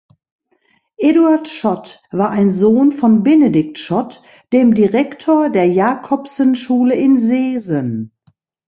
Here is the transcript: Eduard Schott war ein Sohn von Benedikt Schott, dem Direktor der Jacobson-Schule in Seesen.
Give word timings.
Eduard 0.97 1.47
Schott 1.47 2.01
war 2.09 2.31
ein 2.31 2.49
Sohn 2.49 2.91
von 2.91 3.21
Benedikt 3.21 3.77
Schott, 3.77 4.23
dem 4.51 4.73
Direktor 4.73 5.51
der 5.51 5.65
Jacobson-Schule 5.67 6.95
in 6.95 7.19
Seesen. 7.19 8.11